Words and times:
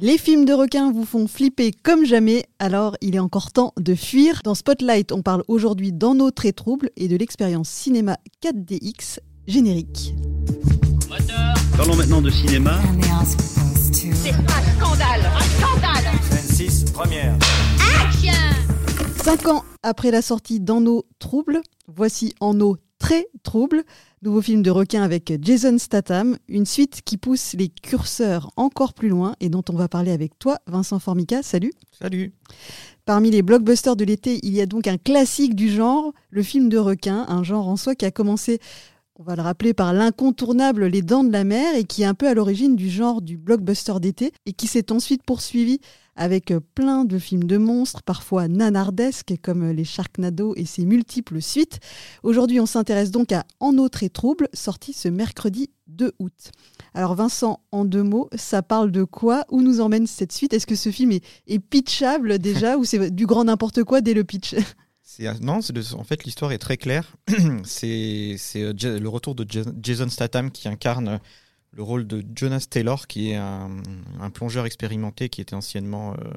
Les 0.00 0.16
films 0.16 0.46
de 0.46 0.54
requins 0.54 0.90
vous 0.90 1.04
font 1.04 1.26
flipper 1.26 1.70
comme 1.70 2.06
jamais, 2.06 2.46
alors 2.58 2.96
il 3.02 3.14
est 3.14 3.18
encore 3.18 3.52
temps 3.52 3.74
de 3.78 3.94
fuir. 3.94 4.40
Dans 4.42 4.54
Spotlight, 4.54 5.12
on 5.12 5.20
parle 5.20 5.44
aujourd'hui 5.48 5.92
d'En 5.92 6.30
très 6.30 6.52
trouble 6.52 6.88
et 6.96 7.08
de 7.08 7.16
l'expérience 7.16 7.68
cinéma 7.68 8.16
4DX 8.42 9.18
générique. 9.46 10.14
Parlons 11.76 11.94
maintenant 11.94 12.22
de 12.22 12.30
cinéma. 12.30 12.80
C'est 13.92 14.30
un 14.30 14.80
scandale, 14.80 15.30
un 15.36 15.60
scandale 15.60 16.04
26, 16.30 16.84
première. 16.84 17.36
Action 18.02 18.32
Cinq 19.22 19.46
ans 19.46 19.62
après 19.82 20.10
la 20.10 20.22
sortie 20.22 20.58
d'En 20.58 21.02
trouble, 21.18 21.60
voici 21.86 22.34
En 22.40 22.54
très 23.12 23.28
trouble. 23.42 23.84
Nouveau 24.22 24.40
film 24.40 24.62
de 24.62 24.70
requin 24.70 25.02
avec 25.02 25.34
Jason 25.42 25.76
Statham, 25.76 26.38
une 26.48 26.64
suite 26.64 27.02
qui 27.04 27.18
pousse 27.18 27.54
les 27.54 27.68
curseurs 27.68 28.50
encore 28.56 28.94
plus 28.94 29.08
loin 29.08 29.34
et 29.40 29.50
dont 29.50 29.64
on 29.68 29.74
va 29.74 29.88
parler 29.88 30.12
avec 30.12 30.38
toi, 30.38 30.58
Vincent 30.66 30.98
Formica. 30.98 31.42
Salut. 31.42 31.72
Salut. 31.90 32.32
Parmi 33.04 33.30
les 33.30 33.42
blockbusters 33.42 33.96
de 33.96 34.04
l'été, 34.04 34.38
il 34.44 34.54
y 34.54 34.60
a 34.62 34.66
donc 34.66 34.86
un 34.86 34.96
classique 34.96 35.54
du 35.54 35.68
genre, 35.68 36.12
le 36.30 36.42
film 36.42 36.68
de 36.68 36.78
requin, 36.78 37.26
un 37.28 37.42
genre 37.42 37.68
en 37.68 37.76
soi 37.76 37.94
qui 37.94 38.06
a 38.06 38.10
commencé, 38.10 38.60
on 39.16 39.24
va 39.24 39.36
le 39.36 39.42
rappeler, 39.42 39.74
par 39.74 39.92
l'incontournable 39.92 40.86
Les 40.86 41.02
Dents 41.02 41.24
de 41.24 41.32
la 41.32 41.44
Mer 41.44 41.76
et 41.76 41.84
qui 41.84 42.02
est 42.02 42.06
un 42.06 42.14
peu 42.14 42.28
à 42.28 42.34
l'origine 42.34 42.76
du 42.76 42.88
genre 42.88 43.20
du 43.20 43.36
blockbuster 43.36 44.00
d'été 44.00 44.32
et 44.46 44.52
qui 44.52 44.66
s'est 44.66 44.90
ensuite 44.90 45.22
poursuivi 45.22 45.80
avec 46.16 46.50
euh, 46.50 46.60
plein 46.74 47.04
de 47.04 47.18
films 47.18 47.44
de 47.44 47.56
monstres, 47.56 48.02
parfois 48.02 48.48
nanardesques, 48.48 49.34
comme 49.42 49.70
euh, 49.70 49.72
les 49.72 49.84
Sharknado 49.84 50.54
et 50.56 50.64
ses 50.64 50.84
multiples 50.84 51.40
suites. 51.40 51.78
Aujourd'hui, 52.22 52.60
on 52.60 52.66
s'intéresse 52.66 53.10
donc 53.10 53.32
à 53.32 53.44
En 53.60 53.78
autre 53.78 54.02
et 54.02 54.10
trouble, 54.10 54.48
sorti 54.52 54.92
ce 54.92 55.08
mercredi 55.08 55.70
2 55.88 56.12
août. 56.18 56.50
Alors 56.94 57.14
Vincent, 57.14 57.60
en 57.70 57.84
deux 57.84 58.02
mots, 58.02 58.28
ça 58.34 58.62
parle 58.62 58.90
de 58.90 59.04
quoi? 59.04 59.44
Où 59.50 59.62
nous 59.62 59.80
emmène 59.80 60.06
cette 60.06 60.32
suite? 60.32 60.52
Est-ce 60.52 60.66
que 60.66 60.74
ce 60.74 60.90
film 60.90 61.12
est, 61.12 61.58
pitchable 61.58 62.38
déjà 62.38 62.76
ou 62.76 62.84
c'est 62.84 63.10
du 63.10 63.26
grand 63.26 63.44
n'importe 63.44 63.84
quoi 63.84 64.00
dès 64.00 64.14
le 64.14 64.24
pitch? 64.24 64.54
non, 65.40 65.60
en 65.94 66.04
fait 66.04 66.24
l'histoire 66.24 66.52
est 66.52 66.58
très 66.58 66.76
claire. 66.76 67.16
c'est 67.64 68.36
euh, 68.56 68.72
le 68.98 69.08
retour 69.08 69.34
de 69.34 69.46
Jason 69.80 70.08
Statham 70.08 70.50
qui 70.50 70.68
incarne 70.68 71.20
le 71.72 71.82
rôle 71.82 72.06
de 72.06 72.24
Jonas 72.34 72.66
Taylor, 72.68 73.06
qui 73.06 73.30
est 73.30 73.36
un, 73.36 73.80
plongeur 74.32 74.66
expérimenté 74.66 75.28
qui 75.28 75.40
était 75.40 75.54
anciennement 75.54 76.14
euh, 76.14 76.32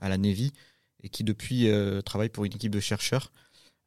à 0.00 0.08
la 0.08 0.18
Navy 0.18 0.52
et 1.02 1.08
qui 1.08 1.24
depuis 1.24 1.68
euh, 1.68 2.00
travaille 2.02 2.28
pour 2.28 2.44
une 2.44 2.54
équipe 2.54 2.72
de 2.72 2.80
chercheurs, 2.80 3.32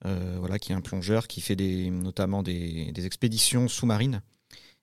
euh, 0.06 0.38
voilà, 0.40 0.58
qui 0.58 0.72
est 0.72 0.76
un 0.76 0.82
plongeur 0.82 1.28
qui 1.28 1.42
fait 1.42 1.56
notamment 1.56 2.44
des, 2.44 2.92
expéditions 3.06 3.68
sous-marines. 3.68 4.22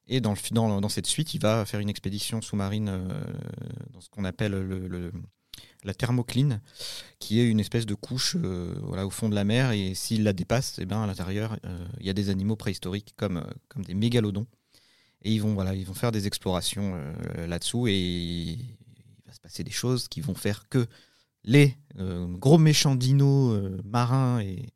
Et 0.09 0.21
dans, 0.21 0.35
cette 0.89 1.07
suite, 1.07 1.33
il 1.35 1.41
va 1.41 1.65
faire 1.65 1.81
une 1.81 1.89
expédition 1.89 2.43
sous-marine 2.43 3.09
dans 3.93 4.01
ce 4.01 4.11
qu'on 4.11 4.25
appelle 4.25 4.53
le, 4.53 5.13
la 5.85 5.95
thermocline, 5.95 6.61
qui 7.19 7.41
est 7.41 7.49
une 7.49 7.61
espèce 7.61 7.87
de 7.87 7.95
couche 7.95 8.37
voilà, 8.37 9.07
au 9.07 9.11
fond 9.11 9.29
de 9.29 9.35
la 9.35 9.45
mer. 9.45 9.73
Et 9.73 9.95
s'il 9.95 10.23
la 10.23 10.33
dépasse, 10.33 10.79
eh 10.81 10.87
ben, 10.87 11.03
à 11.03 11.07
l'intérieur, 11.07 11.57
il 12.01 12.07
y 12.07 12.11
a 12.11 12.13
des 12.15 12.31
animaux 12.31 12.57
préhistoriques 12.57 13.15
comme, 13.17 13.45
comme 13.69 13.85
des 13.85 13.95
mégalodons 13.95 14.47
et 15.25 15.33
ils 15.33 15.41
vont, 15.41 15.55
voilà, 15.55 15.75
ils 15.75 15.87
vont 15.87 15.95
faire 15.95 16.13
des 16.13 16.27
explorations 16.27 16.93
euh, 16.95 17.47
là-dessous 17.47 17.87
et 17.87 17.95
il 17.95 18.75
va 19.27 19.33
se 19.33 19.41
passer 19.41 19.65
des 19.65 19.71
choses 19.71 20.09
qui 20.09 20.21
vont 20.21 20.35
faire 20.35 20.69
que 20.69 20.87
les 21.45 21.77
euh, 21.99 22.27
gros 22.27 22.59
méchants 22.59 22.95
dinos 22.95 23.55
euh, 23.55 23.81
marins 23.85 24.41
et, 24.41 24.73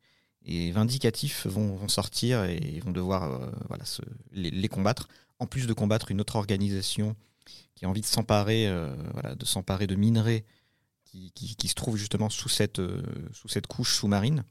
vindicatifs 0.71 1.45
vont, 1.45 1.89
sortir 1.89 2.45
et 2.45 2.79
vont 2.79 2.93
devoir 2.93 3.51
voilà, 3.67 3.83
les, 4.31 4.69
combattre. 4.69 5.09
En 5.39 5.45
plus 5.45 5.67
de 5.67 5.73
combattre 5.73 6.09
une 6.09 6.21
autre 6.21 6.37
organisation 6.37 7.17
qui 7.75 7.83
a 7.83 7.89
envie 7.89 7.99
de 7.99 8.05
s'emparer 8.05 8.73
voilà, 9.11 9.35
de 9.35 9.43
s'emparer 9.43 9.87
de 9.87 9.95
minerais 9.95 10.45
qui, 11.35 11.67
se 11.67 11.73
trouvent 11.73 11.97
justement 11.97 12.29
sous 12.29 12.49
cette, 12.49 12.81
sous 13.33 13.47
cette 13.47 13.67
couche 13.67 13.95
sous-marine. 13.95 14.43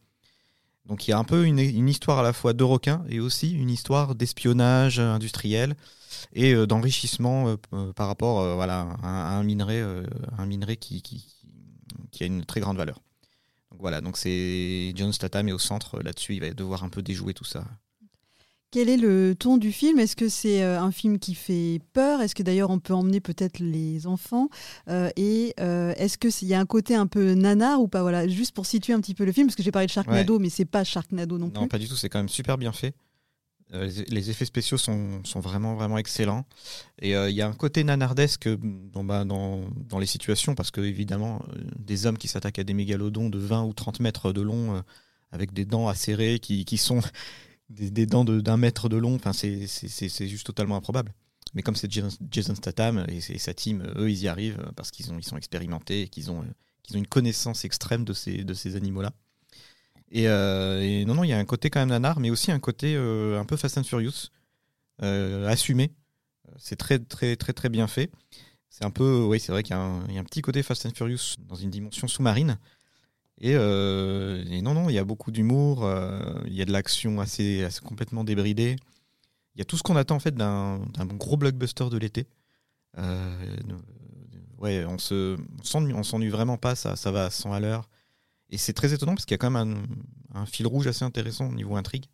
Donc 0.87 1.09
il 1.09 1.11
y 1.11 1.15
a 1.15 1.19
un 1.19 1.25
peu 1.25 1.45
une, 1.45 1.59
histoire 1.89 2.19
à 2.21 2.23
la 2.23 2.33
fois 2.33 2.53
de 2.53 2.63
requins 2.63 3.05
et 3.09 3.19
aussi 3.19 3.53
une 3.53 3.71
histoire 3.71 4.15
d'espionnage 4.15 5.01
industriel 5.01 5.77
et 6.33 6.55
euh, 6.55 6.67
d'enrichissement 6.67 7.49
euh, 7.49 7.57
euh, 7.73 7.93
par 7.93 8.07
rapport 8.07 8.55
voilà, 8.55 8.97
à, 9.03 9.37
un 9.37 9.43
minerai, 9.43 9.83
un 10.39 10.47
minerai 10.47 10.77
qui, 10.77 11.03
qui, 11.03 11.27
qui, 12.13 12.23
a 12.23 12.27
une 12.27 12.45
très 12.45 12.61
grande 12.61 12.77
valeur. 12.77 13.01
Donc 13.73 13.81
voilà, 13.81 14.01
donc 14.01 14.17
c'est 14.17 14.93
John 14.95 15.13
Statham 15.13 15.49
est 15.49 15.53
au 15.53 15.59
centre 15.59 16.01
là-dessus, 16.01 16.37
il 16.37 16.41
va 16.41 16.51
devoir 16.51 16.85
un 16.85 16.89
peu 16.89 17.03
déjouer 17.03 17.35
tout 17.35 17.45
ça. 17.45 17.65
Quel 18.73 18.89
est 18.89 18.97
le 18.97 19.35
ton 19.39 19.59
du 19.59 19.71
film? 19.71 19.99
Est-ce 19.99 20.17
que 20.17 20.29
c'est 20.29 20.63
euh, 20.63 20.81
un 20.81 20.91
film 20.91 21.19
qui 21.19 21.35
fait 21.35 21.81
peur? 21.93 22.21
Est-ce 22.21 22.35
que 22.35 22.43
d'ailleurs 22.43 22.71
on 22.71 22.81
peut 22.81 22.95
emmener 22.95 23.21
peut-être 23.21 23.61
les 23.61 24.07
enfants? 24.07 24.49
Euh, 24.89 25.09
Et 25.17 25.55
euh, 25.61 25.95
est-ce 25.97 26.19
qu'il 26.19 26.49
y 26.49 26.55
a 26.55 26.61
un 26.61 26.67
côté 26.67 26.95
un 26.97 27.07
peu 27.07 27.35
nanar 27.35 27.81
ou 27.81 27.87
pas? 27.87 28.03
Voilà, 28.03 28.27
juste 28.27 28.55
pour 28.55 28.67
situer 28.67 28.93
un 28.93 29.01
petit 29.01 29.15
peu 29.15 29.25
le 29.25 29.33
film, 29.33 29.47
parce 29.47 29.57
que 29.57 29.63
j'ai 29.63 29.71
parlé 29.71 29.87
de 29.87 29.93
Sharknado, 29.93 30.39
mais 30.41 30.51
c'est 30.51 30.65
pas 30.65 30.83
Sharknado 30.83 31.39
non 31.39 31.49
plus. 31.49 31.61
Non, 31.61 31.69
pas 31.69 31.79
du 31.79 31.89
tout. 31.89 31.95
C'est 31.95 32.09
quand 32.09 32.19
même 32.19 32.29
super 32.29 32.59
bien 32.59 32.73
fait. 32.73 32.95
les 33.73 34.31
effets 34.31 34.45
spéciaux 34.45 34.79
sont, 34.79 35.21
sont, 35.25 35.41
vraiment 35.41 35.75
vraiment 35.77 35.99
excellents 35.99 36.45
et 37.01 37.13
il 37.13 37.35
y 37.35 37.43
a 37.43 37.49
un 37.49 37.53
côté 37.53 37.83
nanardesque 37.85 38.49
dans, 38.93 39.05
bah, 39.05 39.25
dans, 39.25 39.65
dans, 39.89 39.99
les 39.99 40.07
situations 40.07 40.55
parce 40.55 40.71
que 40.71 40.81
évidemment 40.81 41.43
des 41.79 42.07
hommes 42.07 42.19
qui 42.19 42.29
s'attaquent 42.29 42.61
à 42.61 42.65
des 42.65 42.75
mégalodons 42.75 43.29
de 43.29 43.39
20 43.39 43.65
ou 43.65 43.73
30 43.73 44.01
mètres 44.01 44.33
de 44.33 44.41
long 44.41 44.83
avec 45.33 45.53
des 45.53 45.65
dents 45.65 45.89
acérées 45.89 46.39
qui, 46.39 46.65
qui 46.65 46.79
sont 46.79 47.01
des, 47.69 48.07
dents 48.07 48.25
d'un 48.25 48.57
mètre 48.57 48.89
de 48.89 48.97
long. 48.97 49.15
Enfin, 49.15 49.33
c'est 49.33 50.29
juste 50.29 50.47
totalement 50.47 50.77
improbable. 50.77 51.13
Mais 51.55 51.63
comme 51.63 51.77
c'est 51.77 51.91
Jason, 51.91 52.55
Statham 52.55 53.07
et, 53.09 53.21
sa 53.21 53.55
team, 53.55 53.87
eux, 53.97 54.11
ils 54.11 54.23
y 54.23 54.29
arrivent 54.29 54.71
parce 54.77 54.91
qu'ils 54.91 55.07
ils 55.17 55.25
sont 55.25 55.37
expérimentés 55.37 56.03
et 56.03 56.09
qu'ils 56.09 56.31
ont, 56.31 56.41
ont 56.41 56.97
une 56.97 57.07
connaissance 57.07 57.65
extrême 57.65 58.05
de 58.05 58.13
ces, 58.13 58.45
de 58.45 58.55
ces 58.55 58.77
animaux-là. 58.77 59.13
Et, 60.11 60.29
euh, 60.29 61.05
non, 61.05 61.15
non, 61.15 61.25
il 61.25 61.29
y 61.29 61.33
a 61.33 61.39
un 61.39 61.45
côté 61.45 61.71
quand 61.71 61.81
même 61.81 61.89
nanar, 61.89 62.21
mais 62.21 62.31
aussi 62.31 62.53
un 62.53 62.61
côté 62.61 62.95
euh, 62.95 63.41
un 63.41 63.45
peu 63.45 63.57
Fast 63.57 63.79
and 63.79 63.85
Furious, 63.85 64.31
euh, 65.03 65.49
assumé. 65.49 65.93
C'est 66.59 66.77
très, 66.77 66.99
très, 66.99 67.37
très, 67.37 67.53
très 67.53 67.69
bien 67.69 67.87
fait. 67.87 68.11
C'est 68.71 68.85
un 68.85 68.91
peu, 68.91 69.25
oui, 69.25 69.41
c'est 69.41 69.53
vrai 69.53 69.63
qu'il 69.63 69.75
y, 69.75 70.13
y, 70.13 70.19
a 70.19 70.21
un 70.21 70.25
petit 70.25 70.43
côté 70.43 70.63
Fast 70.63 70.87
and 70.87 70.93
Furious 70.95 71.37
dans 71.39 71.57
une 71.57 71.71
dimension 71.71 72.07
sous-marine. 72.07 72.59
Euh, 73.45 74.45
et, 74.51 74.63
non, 74.63 74.75
non, 74.75 74.89
il 74.89 74.95
y 74.95 74.99
a 74.99 75.05
beaucoup 75.05 75.31
d'humour, 75.31 75.85
euh, 75.85 76.41
il 76.47 76.55
y 76.55 76.63
a 76.63 76.65
de 76.65 76.73
l'action 76.73 77.21
assez, 77.21 77.67
complètement 77.85 78.25
débridée. 78.25 78.77
Il 79.55 79.59
y 79.59 79.63
a 79.63 79.65
tout 79.65 79.77
ce 79.77 79.83
qu'on 79.83 79.97
attend 79.97 80.17
en 80.17 80.21
fait 80.21 80.35
d'un 80.35 80.79
gros 81.15 81.37
blockbuster 81.37 81.89
de 81.91 81.99
l'été. 81.99 82.27
Euh, 82.99 83.55
ouais, 84.59 84.85
on 84.87 84.99
se 84.99 85.37
on 85.75 86.03
s'ennuie 86.03 86.29
vraiment 86.29 86.57
pas, 86.59 86.75
ça, 86.75 86.97
ça 86.97 87.11
va 87.11 87.27
à 87.27 87.31
100 87.31 87.53
à 87.53 87.61
l'heure. 87.61 87.89
Et 88.51 88.59
c'est 88.59 88.73
très 88.73 88.93
étonnant 88.93 89.15
parce 89.15 89.27
qu'il 89.27 89.35
y 89.35 89.37
a 89.37 89.39
quand 89.39 89.51
même 89.51 89.87
un, 90.35 90.47
fil 90.47 90.67
rouge 90.67 90.87
assez 90.87 91.05
intéressant 91.05 91.49
au 91.49 91.55
niveau 91.55 91.77
intrigue. 91.77 92.07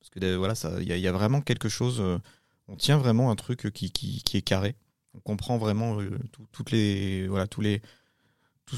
Parce 0.00 0.10
que 0.10 0.34
voilà, 0.36 0.54
il 0.80 0.86
y, 0.86 1.08
a 1.08 1.12
vraiment 1.12 1.40
quelque 1.40 1.68
chose. 1.68 2.02
on 2.68 2.76
tient 2.76 2.98
vraiment 2.98 3.30
un 3.30 3.36
truc 3.36 3.70
qui, 3.72 3.90
qui, 3.90 4.22
qui 4.22 4.36
est 4.36 4.42
carré. 4.42 4.76
On 5.14 5.20
comprend 5.20 5.58
vraiment 5.58 5.98
toutes 6.52 6.70
les, 6.70 7.26
voilà, 7.28 7.46
tous 7.46 7.60
les, 7.60 7.82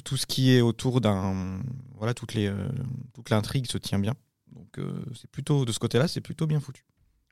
tout, 0.01 0.17
ce 0.17 0.27
qui 0.27 0.53
est 0.53 0.61
autour 0.61 1.01
d'un. 1.01 1.61
Voilà, 1.97 2.15
toutes 2.15 2.35
les, 2.35 2.47
euh, 2.47 2.69
toute 3.13 3.31
l'intrigue 3.31 3.67
se 3.67 3.79
tient 3.79 3.99
bien. 3.99 4.15
Donc, 4.53 4.79
euh, 4.79 5.05
c'est 5.15 5.31
plutôt, 5.31 5.65
de 5.65 5.73
ce 5.73 5.79
côté-là, 5.79 6.09
c'est 6.09 6.21
plutôt 6.21 6.47
bien 6.47 6.61
foutu. 6.61 6.85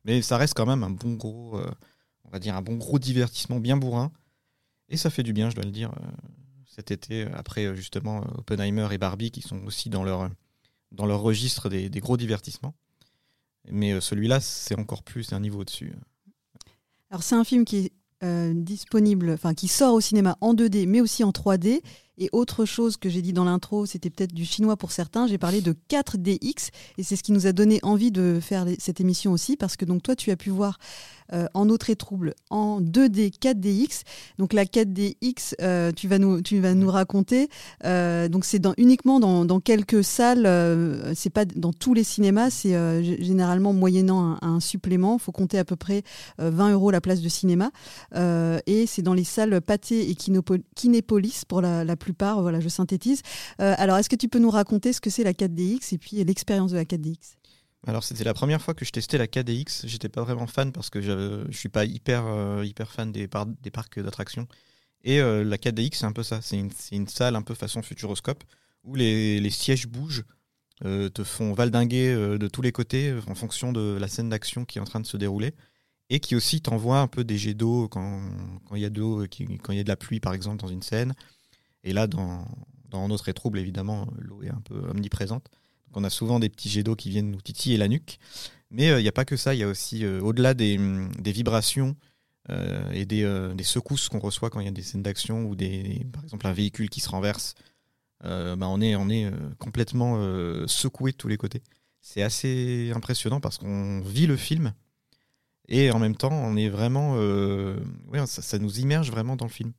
Mais 0.04 0.22
ça 0.22 0.37
reste 0.37 0.54
quand 0.54 0.66
même 0.66 0.82
un 0.82 0.91
bon 0.91 1.15
gros, 1.15 1.59
euh, 1.59 1.71
on 2.25 2.31
va 2.31 2.38
dire, 2.38 2.54
un 2.54 2.62
bon 2.62 2.76
gros 2.76 2.98
divertissement 2.98 3.60
bien 3.60 3.76
bourrin. 3.76 4.12
Et 4.88 4.97
ça 4.97 5.10
fait 5.10 5.22
du 5.22 5.32
bien, 5.32 5.50
je 5.50 5.54
dois 5.54 5.65
le 5.65 5.71
dire, 5.71 5.93
cet 6.66 6.91
été, 6.91 7.26
après 7.34 7.76
justement 7.76 8.25
Oppenheimer 8.38 8.88
et 8.91 8.98
Barbie 8.98 9.31
qui 9.31 9.41
sont 9.41 9.62
aussi 9.65 9.88
dans 9.88 10.03
leur, 10.03 10.28
dans 10.91 11.06
leur 11.06 11.21
registre 11.21 11.69
des, 11.69 11.88
des 11.88 12.00
gros 12.00 12.16
divertissements. 12.16 12.75
Mais 13.71 14.00
celui-là, 14.00 14.41
c'est 14.41 14.77
encore 14.77 15.04
plus, 15.04 15.25
c'est 15.25 15.37
un 15.37 15.41
niveau 15.41 15.60
au-dessus. 15.60 15.92
Alors, 17.10 17.22
c'est 17.22 17.37
un 17.37 17.44
film 17.44 17.65
qui 17.65 17.77
est 17.77 17.92
disponible, 18.54 19.31
enfin 19.31 19.54
qui 19.54 19.69
sort 19.69 19.94
au 19.94 20.00
cinéma 20.00 20.37
en 20.41 20.54
2D, 20.54 20.88
mais 20.88 21.00
aussi 21.00 21.22
en 21.22 21.31
3D. 21.31 21.82
Et 22.22 22.28
autre 22.33 22.67
chose 22.67 22.99
que 22.99 23.09
j'ai 23.09 23.22
dit 23.22 23.33
dans 23.33 23.45
l'intro, 23.45 23.87
c'était 23.87 24.11
peut-être 24.11 24.34
du 24.34 24.45
chinois 24.45 24.77
pour 24.77 24.93
certains, 24.93 25.27
j'ai 25.27 25.39
parlé 25.39 25.63
de 25.63 25.75
4DX 25.89 26.69
et 26.99 27.03
c'est 27.03 27.17
ce 27.17 27.22
qui 27.22 27.33
nous 27.33 27.47
a 27.47 27.53
donné 27.53 27.81
envie 27.83 28.13
de 28.13 28.41
faire 28.43 28.67
cette 28.78 29.01
émission 29.01 29.33
aussi 29.33 29.57
parce 29.57 29.78
que 29.78 29.87
donc 29.87 30.03
toi 30.03 30.15
tu 30.15 30.31
as 30.31 30.37
pu 30.37 30.51
voir 30.51 30.78
euh, 31.33 31.47
en 31.55 31.69
autre 31.69 31.91
et 31.91 31.97
trouble 31.97 32.34
en 32.51 32.81
2D 32.81 33.33
4DX. 33.39 34.03
Donc 34.39 34.53
la 34.53 34.65
4DX, 34.65 35.55
euh, 35.63 35.93
tu 35.93 36.09
vas 36.09 36.19
nous 36.19 36.43
tu 36.43 36.59
vas 36.59 36.75
nous 36.75 36.91
raconter. 36.91 37.49
Euh, 37.84 38.28
donc 38.28 38.45
c'est 38.45 38.59
dans, 38.59 38.75
uniquement 38.78 39.21
dans, 39.21 39.45
dans 39.45 39.61
quelques 39.61 40.03
salles. 40.03 40.49
c'est 41.15 41.31
pas 41.31 41.45
dans 41.45 41.73
tous 41.73 41.95
les 41.95 42.05
cinémas. 42.05 42.51
C'est 42.51 43.03
généralement 43.23 43.73
moyennant 43.73 44.39
un, 44.43 44.61
supplément. 44.61 45.19
Faut 45.19 45.33
compter 45.33 45.59
à 45.59 45.65
peu 45.65 45.77
près 45.77 46.03
20 46.39 46.73
euros 46.73 46.91
la 46.91 47.01
place 47.01 47.21
de 47.21 47.28
cinéma. 47.28 47.71
et 48.15 48.87
c'est 48.87 49.03
dans 49.03 49.15
les 49.15 49.25
salles 49.25 49.61
Pathé 49.61 50.11
et 50.11 50.15
Kinépolis 50.15 51.45
pour 51.47 51.61
la, 51.61 51.84
la 51.84 51.97
plupart. 52.10 52.42
Voilà, 52.42 52.60
je 52.60 52.68
synthétise. 52.68 53.22
alors 53.59 53.97
est-ce 53.98 54.09
que 54.09 54.16
tu 54.16 54.28
peux 54.28 54.39
nous 54.39 54.51
raconter 54.51 54.92
ce 54.92 55.01
que 55.01 55.10
c'est 55.10 55.24
la 55.24 55.33
4DX 55.33 55.95
et 55.95 55.98
puis 55.98 56.22
l'expérience 56.24 56.72
de 56.72 56.77
la 56.77 56.84
4DX 56.84 57.36
alors 57.86 58.04
c'était 58.04 58.24
la 58.24 58.34
première 58.34 58.60
fois 58.60 58.74
que 58.74 58.84
je 58.84 58.91
testais 58.91 59.16
la 59.16 59.27
KDX. 59.27 59.86
J'étais 59.86 60.10
pas 60.10 60.22
vraiment 60.22 60.47
fan 60.47 60.71
parce 60.72 60.91
que 60.91 61.01
je 61.01 61.51
suis 61.51 61.71
pas 61.71 61.84
hyper 61.86 62.27
euh, 62.27 62.65
hyper 62.65 62.92
fan 62.92 63.10
des, 63.10 63.27
parcs 63.27 63.98
d'attractions 63.98 64.47
Et 65.03 65.21
euh, 65.21 65.45
la 65.45 65.57
4DX, 65.57 65.95
c'est 65.95 66.04
un 66.04 66.12
peu 66.12 66.22
ça. 66.22 66.41
C'est 66.42 66.59
une, 66.59 67.09
salle 67.09 67.36
un 67.36 67.42
peu 67.42 67.54
façon 67.54 67.80
futuroscope 67.83 68.45
où 68.84 68.95
les, 68.95 69.51
sièges 69.51 69.86
bougent, 69.86 70.24
euh, 70.84 71.09
te 71.10 71.24
font 71.24 71.53
valdinguer 71.53 72.09
euh, 72.09 72.39
de 72.39 72.48
tous 72.48 72.63
les 72.63 72.72
côtés 72.72 73.10
euh, 73.10 73.21
en 73.27 73.34
fonction 73.34 73.72
de 73.72 73.98
la 74.01 74.09
scène 74.09 74.30
d'action 74.30 74.65
qui 74.65 74.78
est 74.78 74.80
en 74.80 74.86
train 74.86 75.01
de 75.01 75.06
se 75.06 75.16
dérouler. 75.16 75.54
Et 76.09 76.18
qui 76.18 76.34
aussi 76.34 76.60
t'envoie 76.60 76.98
un 76.98 77.06
peu 77.06 77.22
des 77.22 77.39
jets 77.39 77.54
d'eau 77.54 77.86
quand 77.89 78.21
il 78.74 78.80
y 78.80 78.84
a 78.84 78.91
d'eau, 78.91 79.24
quand 79.63 79.72
il 79.72 79.77
y 79.77 79.80
a 79.80 79.84
de 79.84 79.89
la 79.89 79.97
pluie 79.97 80.18
par 80.18 80.34
exemple 80.34 80.56
dans 80.56 80.68
une 80.68 80.83
scène. 80.83 81.15
Et 81.84 81.92
là, 81.92 82.06
dans, 82.06 82.44
dans 82.91 83.09
Notre 83.09 83.28
et 83.28 83.34
évidemment, 83.56 84.06
l'eau 84.18 84.42
est 84.42 84.50
un 84.50 84.60
peu 84.65 84.78
omniprésente. 84.91 85.48
Donc 85.86 85.97
on 85.97 86.04
a 86.04 86.10
souvent 86.10 86.38
des 86.38 86.48
petits 86.48 86.68
jets 86.68 86.82
d'eau 86.82 86.97
qui 86.97 87.10
viennent 87.10 87.30
nous 87.30 87.41
titiller 87.41 87.77
la 87.77 87.88
nuque. 87.88 88.18
Mais 88.71 88.91
euh, 88.91 89.00
il 89.00 89.03
n'y 89.03 89.09
a 89.09 89.12
pas 89.12 89.24
que 89.24 89.36
ça, 89.36 89.54
il 89.54 89.59
y 89.59 89.62
a 89.62 89.68
aussi, 89.68 90.04
euh, 90.04 90.21
au-delà 90.21 90.54
des, 90.54 90.78
hum, 90.78 91.10
des 91.18 91.32
vibrations 91.32 91.97
euh, 92.50 92.91
et 92.92 93.04
des, 93.04 93.53
des 93.54 93.65
secousses 93.65 94.09
qu'on 94.09 94.18
reçoit 94.18 94.50
quand 94.50 94.60
il 94.60 94.66
y 94.66 94.68
a 94.68 94.72
des 94.72 94.82
scènes 94.82 95.03
d'action 95.03 95.44
ou 95.44 95.54
des, 95.54 96.06
par 96.12 96.22
exemple 96.24 96.47
un 96.47 96.53
véhicule 96.53 96.88
qui 96.91 97.00
se 97.00 97.09
renverse, 97.09 97.54
bah, 98.22 98.56
on 98.68 98.80
est, 98.80 98.97
on 98.97 99.09
est 99.09 99.30
complètement 99.59 100.16
secoué 100.66 101.12
de 101.12 101.16
tous 101.16 101.28
les 101.28 101.38
côtés. 101.38 101.62
C'est 102.00 102.22
assez 102.22 102.92
impressionnant 102.94 103.41
parce 103.41 103.56
qu'on 103.56 104.00
vit 104.00 104.27
le 104.27 104.36
film 104.36 104.74
et 105.68 105.91
en 105.91 105.98
même 105.98 106.16
temps 106.16 106.32
on 106.32 106.56
est 106.56 106.68
vraiment, 106.68 107.16
ça 108.27 108.59
nous 108.59 108.78
immerge 108.78 109.10
vraiment 109.10 109.36
dans 109.36 109.47
le 109.47 109.50
film. 109.50 109.72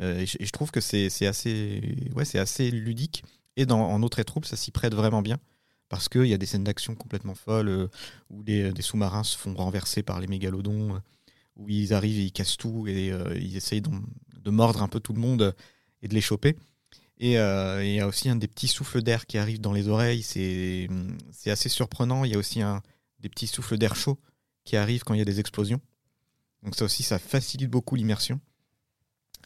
Euh, 0.00 0.20
et, 0.20 0.26
je, 0.26 0.52
trouve 0.52 0.70
que 0.70 0.80
c'est 0.80 1.26
assez, 1.26 1.96
ouais, 2.14 2.36
assez 2.36 2.70
ludique 2.70 3.24
et 3.56 3.66
dans 3.66 3.80
en 3.80 4.02
autre 4.02 4.20
et 4.20 4.24
trouble 4.24 4.46
ça 4.46 4.56
s'y 4.56 4.70
prête 4.70 4.94
vraiment 4.94 5.22
bien 5.22 5.38
parce 5.88 6.08
qu'il 6.08 6.26
y 6.26 6.34
a 6.34 6.38
des 6.38 6.46
scènes 6.46 6.64
d'action 6.64 6.94
complètement 6.94 7.34
folles 7.34 7.68
euh, 7.68 7.88
où 8.30 8.42
des, 8.42 8.72
sous-marins 8.80 9.24
se 9.24 9.36
font 9.36 9.54
renverser 9.54 10.02
par 10.02 10.20
les 10.20 10.26
mégalodons, 10.26 10.94
euh, 10.94 10.98
où 11.56 11.68
ils 11.68 11.94
arrivent 11.94 12.18
et 12.18 12.24
ils 12.24 12.32
cassent 12.32 12.56
tout 12.56 12.86
et 12.86 13.12
ils 13.36 13.56
essayent 13.56 13.82
de, 13.82 14.50
mordre 14.50 14.82
un 14.82 14.88
peu 14.88 15.00
tout 15.00 15.12
le 15.12 15.20
monde 15.20 15.54
et 16.02 16.08
de 16.08 16.14
les 16.14 16.20
choper. 16.20 16.56
Et 17.18 17.32
il 17.32 17.92
y 17.92 18.00
a 18.00 18.06
aussi 18.06 18.28
un 18.28 18.36
des 18.36 18.46
petits 18.46 18.68
souffles 18.68 19.02
d'air 19.02 19.26
qui 19.26 19.38
arrivent 19.38 19.60
dans 19.60 19.72
les 19.72 19.88
oreilles, 19.88 20.22
c'est 20.22 20.88
assez 21.46 21.68
surprenant. 21.68 22.24
Il 22.24 22.30
y 22.30 22.34
a 22.36 22.38
aussi 22.38 22.60
des 23.18 23.28
petits 23.28 23.48
souffles 23.48 23.76
d'air 23.76 23.96
chaud 23.96 24.18
qui 24.64 24.76
arrivent 24.76 25.02
quand 25.02 25.14
il 25.14 25.18
y 25.18 25.22
a 25.22 25.26
des 25.26 25.40
explosions. 25.40 25.80
Donc 26.62 26.76
ça 26.76 26.84
aussi, 26.84 27.02
ça 27.02 27.18
facilite 27.18 27.70
beaucoup 27.70 27.96
l'immersion. 27.96 28.40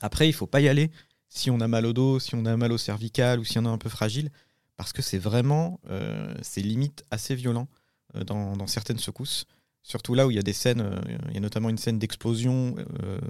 Après, 0.02 0.28
il 0.28 0.32
faut 0.32 0.46
pas 0.46 0.60
y 0.60 0.68
aller 0.68 0.90
si 1.28 1.50
on 1.50 1.60
a 1.60 1.68
mal 1.68 1.86
au 1.86 1.94
dos, 1.94 2.20
si 2.20 2.34
on 2.34 2.44
a 2.44 2.56
mal 2.58 2.72
au 2.72 2.78
cervical 2.78 3.40
ou 3.40 3.44
si 3.44 3.58
on 3.58 3.64
est 3.64 3.68
un 3.68 3.78
peu 3.78 3.88
fragile, 3.88 4.30
parce 4.76 4.92
que 4.92 5.00
c'est 5.00 5.18
vraiment, 5.18 5.80
euh, 5.88 6.34
c'est 6.42 6.60
limite 6.60 7.06
assez 7.10 7.34
violent 7.34 7.68
euh, 8.16 8.24
dans, 8.24 8.66
certaines 8.66 8.98
secousses. 8.98 9.46
Surtout 9.82 10.14
là 10.14 10.26
où 10.26 10.30
il 10.30 10.34
y 10.34 10.38
a 10.38 10.42
des 10.42 10.52
scènes, 10.52 10.82
euh, 10.82 11.00
il 11.28 11.34
y 11.34 11.38
a 11.38 11.40
notamment 11.40 11.70
une 11.70 11.78
scène 11.78 11.98
d'explosion 11.98 12.76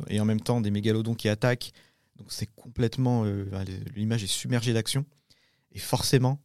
et 0.09 0.21
en 0.21 0.25
même 0.25 0.41
temps 0.41 0.61
des 0.61 0.71
mégalodons 0.71 1.15
qui 1.15 1.29
attaquent. 1.29 1.73
Donc 2.17 2.27
c'est 2.31 2.47
complètement, 2.47 3.25
euh, 3.25 3.47
l'image 3.95 4.25
est 4.25 4.29
submergée 4.29 4.73
d'action 4.73 5.05
et 5.71 5.79
forcément 5.79 6.41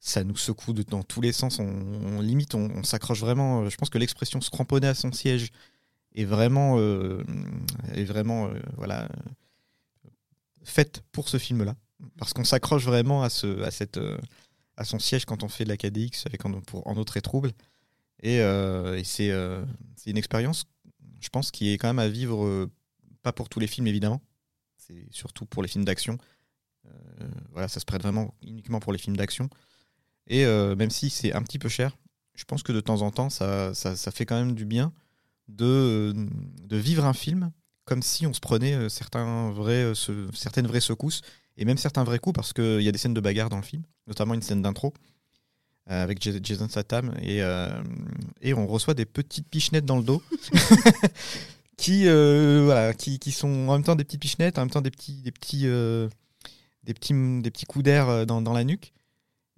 ça 0.00 0.24
nous 0.24 0.36
secoue 0.36 0.72
dans 0.72 1.02
tous 1.02 1.20
les 1.20 1.32
sens. 1.32 1.58
On, 1.58 2.20
limite, 2.20 2.54
on, 2.54 2.82
s'accroche 2.82 3.20
vraiment. 3.20 3.68
Je 3.68 3.76
pense 3.76 3.90
que 3.90 3.98
l'expression 3.98 4.40
se 4.40 4.50
cramponner 4.50 4.88
à 4.88 4.94
son 4.94 5.10
siège 5.10 5.50
est 6.14 6.24
vraiment, 6.24 6.78
est 6.78 8.04
vraiment, 8.04 8.50
voilà, 8.76 9.08
faite 10.66 11.02
pour 11.12 11.28
ce 11.28 11.38
film-là, 11.38 11.76
parce 12.18 12.32
qu'on 12.32 12.44
s'accroche 12.44 12.84
vraiment 12.84 13.22
à 13.22 13.30
ce, 13.30 13.62
à 13.62 13.70
cette, 13.70 13.96
euh, 13.96 14.18
à 14.76 14.84
son 14.84 14.98
siège 14.98 15.24
quand 15.24 15.42
on 15.42 15.48
fait 15.48 15.64
de 15.64 15.68
la 15.70 15.76
KDX 15.76 16.26
avec 16.26 16.44
en, 16.44 16.60
pour, 16.60 16.86
en 16.86 16.96
autre 16.96 17.16
et 17.16 17.22
trouble. 17.22 17.52
Et, 18.22 18.40
euh, 18.40 18.98
et 18.98 19.04
c'est, 19.04 19.30
euh, 19.30 19.64
c'est 19.94 20.10
une 20.10 20.16
expérience, 20.16 20.66
je 21.20 21.28
pense, 21.28 21.50
qui 21.50 21.72
est 21.72 21.78
quand 21.78 21.88
même 21.88 21.98
à 21.98 22.08
vivre, 22.08 22.68
pas 23.22 23.32
pour 23.32 23.48
tous 23.48 23.60
les 23.60 23.66
films 23.66 23.86
évidemment, 23.86 24.20
c'est 24.76 25.06
surtout 25.10 25.46
pour 25.46 25.62
les 25.62 25.68
films 25.68 25.84
d'action. 25.84 26.18
Voilà, 27.50 27.66
ça 27.66 27.80
se 27.80 27.84
prête 27.84 28.02
vraiment 28.02 28.34
uniquement 28.42 28.78
pour 28.78 28.92
les 28.92 28.98
films 28.98 29.16
d'action. 29.16 29.48
Et 30.28 30.44
même 30.44 30.90
si 30.90 31.10
c'est 31.10 31.32
un 31.32 31.42
petit 31.42 31.58
peu 31.58 31.68
cher, 31.68 31.96
je 32.34 32.44
pense 32.44 32.62
que 32.62 32.72
de 32.72 32.80
temps 32.80 33.02
en 33.02 33.10
temps, 33.10 33.30
ça, 33.30 33.74
ça, 33.74 33.96
ça 33.96 34.10
fait 34.10 34.24
quand 34.26 34.38
même 34.38 34.54
du 34.54 34.64
bien 34.64 34.92
de, 35.48 36.14
de 36.62 36.76
vivre 36.76 37.04
un 37.04 37.12
film 37.12 37.50
comme 37.86 38.02
si 38.02 38.26
on 38.26 38.34
se 38.34 38.40
prenait 38.40 38.74
euh, 38.74 38.88
certains 38.90 39.50
vrais, 39.52 39.82
euh, 39.94 39.94
certaines 40.34 40.66
vraies 40.66 40.80
secousses 40.80 41.22
et 41.56 41.64
même 41.64 41.78
certains 41.78 42.04
vrais 42.04 42.18
coups 42.18 42.34
parce 42.34 42.52
qu'il 42.52 42.82
y 42.82 42.88
a 42.88 42.92
des 42.92 42.98
scènes 42.98 43.14
de 43.14 43.20
bagarre 43.20 43.48
dans 43.48 43.56
le 43.56 43.62
film, 43.62 43.82
notamment 44.06 44.34
une 44.34 44.42
scène 44.42 44.60
d'intro 44.60 44.92
euh, 45.90 46.02
avec 46.02 46.22
Jas- 46.22 46.38
Jason 46.42 46.68
Statham 46.68 47.14
et, 47.22 47.42
euh, 47.42 47.82
et 48.42 48.52
on 48.52 48.66
reçoit 48.66 48.92
des 48.94 49.06
petites 49.06 49.48
pichenettes 49.48 49.86
dans 49.86 49.96
le 49.96 50.02
dos 50.04 50.22
qui, 51.76 52.04
euh, 52.06 52.62
voilà, 52.64 52.92
qui, 52.94 53.18
qui 53.18 53.32
sont 53.32 53.48
en 53.68 53.72
même 53.74 53.84
temps 53.84 53.96
des 53.96 54.04
petites 54.04 54.20
pichenettes, 54.20 54.58
en 54.58 54.62
même 54.62 54.70
temps 54.70 54.80
des 54.82 54.90
petits, 54.90 55.22
des 55.22 55.32
petits, 55.32 55.66
euh, 55.66 56.08
des 56.84 56.94
petits, 56.94 57.14
des 57.42 57.50
petits 57.50 57.66
coups 57.66 57.84
d'air 57.84 58.26
dans, 58.26 58.42
dans 58.42 58.52
la 58.52 58.64
nuque. 58.64 58.92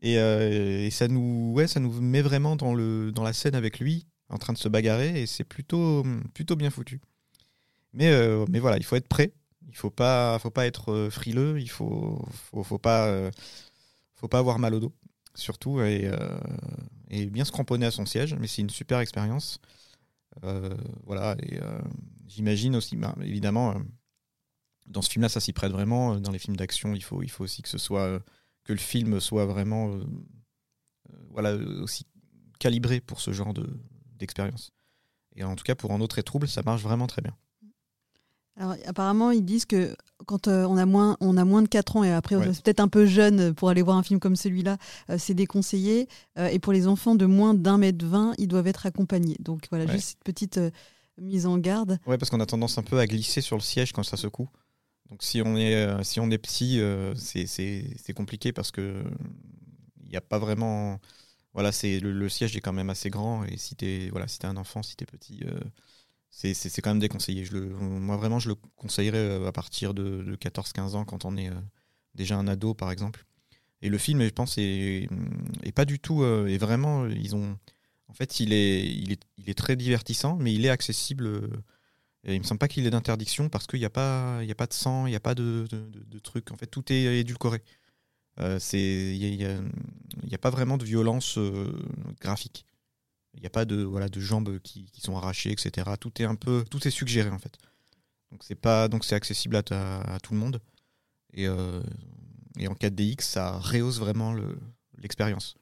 Et, 0.00 0.14
et 0.14 0.90
ça, 0.90 1.08
nous, 1.08 1.52
ouais, 1.56 1.66
ça 1.66 1.80
nous 1.80 1.90
met 2.00 2.22
vraiment 2.22 2.54
dans, 2.54 2.72
le, 2.74 3.10
dans 3.10 3.24
la 3.24 3.32
scène 3.32 3.56
avec 3.56 3.80
lui, 3.80 4.06
en 4.28 4.38
train 4.38 4.52
de 4.52 4.58
se 4.58 4.68
bagarrer, 4.68 5.20
et 5.22 5.26
c'est 5.26 5.42
plutôt, 5.44 6.04
plutôt 6.34 6.54
bien 6.54 6.70
foutu. 6.70 7.00
Mais, 7.92 8.08
euh, 8.10 8.44
mais 8.48 8.58
voilà, 8.60 8.76
il 8.76 8.84
faut 8.84 8.96
être 8.96 9.08
prêt. 9.08 9.32
Il 9.68 9.76
faut 9.76 9.90
pas, 9.90 10.38
faut 10.38 10.50
pas 10.50 10.66
être 10.66 10.92
euh, 10.92 11.10
frileux. 11.10 11.60
Il 11.60 11.70
faut, 11.70 12.24
faut, 12.30 12.62
faut 12.62 12.78
pas, 12.78 13.06
euh, 13.08 13.30
faut 14.14 14.28
pas 14.28 14.38
avoir 14.38 14.58
mal 14.58 14.74
au 14.74 14.80
dos, 14.80 14.94
surtout, 15.34 15.80
et, 15.80 16.10
bien 17.30 17.44
se 17.44 17.52
cramponner 17.52 17.86
à 17.86 17.90
son 17.90 18.06
siège. 18.06 18.34
Mais 18.34 18.46
c'est 18.46 18.62
une 18.62 18.70
super 18.70 19.00
expérience. 19.00 19.60
Voilà, 21.04 21.36
et 21.42 21.58
j'imagine 22.26 22.76
aussi, 22.76 22.96
bah, 22.96 23.14
évidemment, 23.22 23.74
dans 24.86 25.02
ce 25.02 25.10
film-là, 25.10 25.28
ça 25.28 25.40
s'y 25.40 25.52
prête 25.52 25.72
vraiment. 25.72 26.16
Dans 26.20 26.32
les 26.32 26.38
films 26.38 26.56
d'action, 26.56 26.94
il 26.94 27.02
faut, 27.02 27.22
il 27.22 27.30
faut 27.30 27.44
aussi 27.44 27.62
que 27.62 27.68
ce 27.68 27.78
soit, 27.78 28.20
que 28.64 28.72
le 28.72 28.78
film 28.78 29.20
soit 29.20 29.46
vraiment, 29.46 29.98
voilà, 31.30 31.54
aussi 31.54 32.06
calibré 32.58 33.00
pour 33.00 33.20
ce 33.20 33.32
genre 33.32 33.54
de 33.54 33.68
d'expérience. 34.16 34.72
Et 35.36 35.44
en 35.44 35.54
tout 35.54 35.62
cas, 35.64 35.76
pour 35.76 35.92
un 35.92 36.00
autre 36.00 36.18
et 36.18 36.24
trouble, 36.24 36.48
ça 36.48 36.62
marche 36.62 36.82
vraiment 36.82 37.06
très 37.06 37.22
bien. 37.22 37.36
Alors, 38.58 38.74
apparemment, 38.86 39.30
ils 39.30 39.44
disent 39.44 39.64
que 39.66 39.94
quand 40.26 40.48
euh, 40.48 40.64
on, 40.64 40.76
a 40.76 40.84
moins, 40.84 41.16
on 41.20 41.36
a 41.36 41.44
moins 41.44 41.62
de 41.62 41.68
4 41.68 41.96
ans 41.96 42.02
et 42.04 42.12
après, 42.12 42.34
Ouais. 42.36 42.52
c'est 42.52 42.62
peut-être 42.62 42.80
un 42.80 42.88
peu 42.88 43.06
jeune 43.06 43.54
pour 43.54 43.68
aller 43.70 43.82
voir 43.82 43.96
un 43.96 44.02
film 44.02 44.18
comme 44.18 44.34
celui-là, 44.36 44.76
euh, 45.10 45.16
c'est 45.18 45.32
déconseillé. 45.34 46.08
Euh, 46.38 46.48
et 46.48 46.58
pour 46.58 46.72
les 46.72 46.86
enfants 46.88 47.14
de 47.14 47.24
moins 47.24 47.54
d'un 47.54 47.78
mètre 47.78 48.04
vingt, 48.04 48.34
ils 48.36 48.48
doivent 48.48 48.66
être 48.66 48.84
accompagnés. 48.86 49.36
Donc 49.38 49.66
voilà, 49.70 49.84
Ouais. 49.86 49.92
juste 49.92 50.08
cette 50.08 50.24
petite 50.24 50.60
mise 51.18 51.46
en 51.46 51.56
garde. 51.58 51.98
Ouais, 52.06 52.18
parce 52.18 52.30
qu'on 52.30 52.40
a 52.40 52.46
tendance 52.46 52.78
un 52.78 52.82
peu 52.82 52.98
à 52.98 53.06
glisser 53.06 53.40
sur 53.40 53.56
le 53.56 53.62
siège 53.62 53.92
quand 53.92 54.02
ça 54.02 54.16
secoue. 54.16 54.48
Donc 55.08 55.22
si 55.22 55.40
on 55.42 55.56
est, 55.56 56.04
si 56.04 56.18
on 56.20 56.30
est 56.30 56.38
petit, 56.38 56.80
c'est- 57.16 58.12
compliqué 58.14 58.52
parce 58.52 58.70
que 58.72 59.02
il 60.04 60.10
n'y 60.10 60.16
a 60.16 60.20
pas 60.20 60.38
vraiment. 60.38 60.98
Voilà, 61.54 61.72
c'est 61.72 61.98
le, 62.00 62.12
le 62.12 62.28
siège 62.28 62.56
est 62.56 62.60
quand 62.60 62.72
même 62.74 62.90
assez 62.90 63.08
grand 63.08 63.44
et 63.44 63.56
si 63.56 63.74
t'es 63.74 64.08
voilà, 64.10 64.28
si 64.28 64.38
t'es 64.38 64.46
un 64.46 64.56
enfant, 64.56 64.82
si 64.82 64.96
t'es 64.96 65.06
petit, 65.06 65.40
c'est 66.30 66.80
quand 66.82 66.90
même 66.90 66.98
déconseillé. 67.00 67.44
Je 67.44 67.52
le, 67.54 67.68
moi 67.70 68.16
vraiment, 68.16 68.38
je 68.38 68.48
le 68.48 68.54
conseillerais 68.76 69.18
euh, 69.18 69.46
à 69.48 69.52
partir 69.52 69.94
de, 69.94 70.22
de 70.22 70.36
14-15 70.36 70.94
ans 70.94 71.04
quand 71.04 71.24
on 71.24 71.36
est 71.36 71.50
euh, 71.50 71.54
déjà 72.14 72.36
un 72.36 72.48
ado 72.48 72.74
par 72.74 72.90
exemple. 72.90 73.24
Et 73.82 73.88
le 73.90 73.98
film, 73.98 74.22
je 74.24 74.30
pense, 74.30 74.56
est, 74.58 75.08
pas 75.74 75.84
du 75.84 75.98
tout, 76.00 76.22
euh, 76.22 76.46
est 76.48 76.58
vraiment, 76.58 77.06
ils 77.08 77.36
ont, 77.36 77.58
en 78.08 78.14
fait, 78.14 78.40
il 78.40 78.52
est, 78.52 78.86
il 78.86 79.12
est, 79.12 79.22
il 79.38 79.50
est 79.50 79.54
très 79.58 79.76
divertissant, 79.76 80.36
mais 80.38 80.54
il 80.54 80.66
est 80.66 80.70
accessible. 80.70 81.26
euh, 81.26 81.48
et 82.24 82.34
il 82.34 82.40
me 82.40 82.44
semble 82.44 82.58
pas 82.58 82.68
qu'il 82.68 82.86
ait 82.86 82.90
d'interdiction 82.90 83.48
parce 83.48 83.66
qu'il 83.66 83.78
n'y 83.80 83.84
a 83.86 83.90
pas, 83.90 84.40
a 84.40 84.54
pas 84.56 84.66
de 84.66 84.74
sang, 84.74 85.06
il 85.06 85.10
n'y 85.10 85.16
a 85.16 85.20
pas 85.20 85.34
de, 85.34 85.66
de, 85.70 86.18
trucs. 86.20 86.50
En 86.52 86.56
fait, 86.56 86.66
tout 86.66 86.92
est 86.92 87.20
édulcoré. 87.20 87.62
Euh, 88.40 88.58
il 88.74 89.16
y 89.16 89.24
a, 89.26 89.28
il 89.28 89.42
y 89.42 89.44
a- 89.46 89.60
y 90.30 90.34
a 90.34 90.38
pas 90.38 90.50
vraiment 90.50 90.78
de 90.78 90.84
violence 90.84 91.38
euh, 91.38 91.72
graphique. 92.20 92.66
Il 93.38 93.42
n'y 93.42 93.46
a 93.46 93.50
pas 93.50 93.64
de, 93.64 93.84
voilà, 93.84 94.08
de 94.08 94.18
jambes 94.20 94.58
qui, 94.58 94.86
qui 94.86 95.00
sont 95.00 95.16
arrachées, 95.16 95.52
etc. 95.52 95.88
Tout 96.00 96.20
est 96.20 96.24
un 96.24 96.34
peu, 96.34 96.64
tout 96.68 96.86
est 96.86 96.90
suggéré 96.90 97.30
en 97.30 97.38
fait. 97.38 97.56
Donc 98.32 98.42
c'est 98.42 98.56
pas, 98.56 98.88
donc 98.88 99.04
c'est 99.04 99.14
accessible 99.14 99.54
à, 99.56 100.18
tout 100.22 100.34
le 100.34 100.40
monde. 100.40 100.60
Et, 101.32 101.46
euh, 101.46 101.80
et 102.58 102.66
en 102.66 102.74
4DX, 102.74 103.20
ça 103.20 103.52
rehausse 103.58 104.00
vraiment 104.00 104.32
le- 104.32 104.58
l'expérience. 104.98 105.56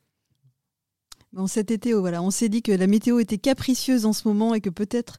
Bon, 1.34 1.46
cet 1.46 1.70
été, 1.70 1.92
oh, 1.92 2.00
voilà, 2.00 2.22
on 2.22 2.30
s'est 2.30 2.48
dit 2.48 2.62
que 2.62 2.72
la 2.72 2.86
météo 2.86 3.18
était 3.18 3.36
capricieuse 3.36 4.06
en 4.06 4.14
ce 4.14 4.26
moment 4.26 4.54
et 4.54 4.62
que 4.62 4.70
peut-être 4.70 5.18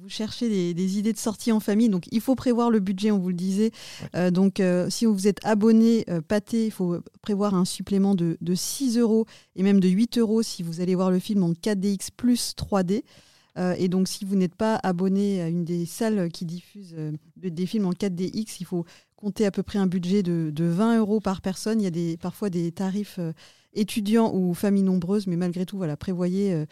vous 0.00 0.08
cherchez 0.08 0.48
des, 0.48 0.74
des 0.74 0.98
idées 0.98 1.12
de 1.12 1.18
sortie 1.18 1.52
en 1.52 1.60
famille. 1.60 1.88
Donc, 1.88 2.04
il 2.12 2.20
faut 2.20 2.34
prévoir 2.34 2.70
le 2.70 2.80
budget, 2.80 3.10
on 3.10 3.18
vous 3.18 3.28
le 3.28 3.34
disait. 3.34 3.70
Ouais. 4.02 4.08
Euh, 4.16 4.30
donc, 4.30 4.60
euh, 4.60 4.88
si 4.90 5.06
vous 5.06 5.26
êtes 5.28 5.38
abonné 5.44 6.04
euh, 6.08 6.20
pâté, 6.20 6.66
il 6.66 6.70
faut 6.70 6.96
prévoir 7.22 7.54
un 7.54 7.64
supplément 7.64 8.14
de, 8.14 8.36
de 8.40 8.54
6 8.54 8.98
euros 8.98 9.26
et 9.56 9.62
même 9.62 9.80
de 9.80 9.88
8 9.88 10.18
euros 10.18 10.42
si 10.42 10.62
vous 10.62 10.80
allez 10.80 10.94
voir 10.94 11.10
le 11.10 11.18
film 11.18 11.42
en 11.42 11.52
4DX 11.52 12.08
plus 12.16 12.54
3D. 12.56 13.02
Euh, 13.56 13.74
et 13.78 13.88
donc, 13.88 14.08
si 14.08 14.24
vous 14.24 14.34
n'êtes 14.36 14.54
pas 14.56 14.80
abonné 14.82 15.40
à 15.40 15.48
une 15.48 15.64
des 15.64 15.86
salles 15.86 16.28
qui 16.30 16.44
diffusent 16.44 16.94
de- 17.36 17.48
des 17.48 17.66
films 17.66 17.86
en 17.86 17.92
4DX, 17.92 18.56
il 18.60 18.66
faut 18.66 18.84
compter 19.16 19.46
à 19.46 19.50
peu 19.50 19.62
près 19.62 19.78
un 19.78 19.86
budget 19.86 20.22
de, 20.22 20.50
de 20.52 20.64
20 20.64 20.98
euros 20.98 21.20
par 21.20 21.40
personne. 21.40 21.80
Il 21.80 21.84
y 21.84 21.86
a 21.86 21.90
des, 21.90 22.16
parfois 22.16 22.50
des 22.50 22.72
tarifs 22.72 23.18
étudiants 23.74 24.32
ou 24.34 24.54
familles 24.54 24.82
nombreuses, 24.82 25.26
mais 25.26 25.36
malgré 25.36 25.66
tout, 25.66 25.76
voilà, 25.76 25.96
prévoyez 25.96 26.64